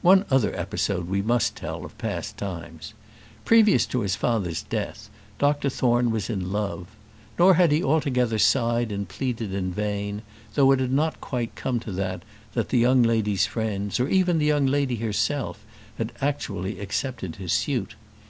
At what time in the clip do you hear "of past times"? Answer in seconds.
1.84-2.94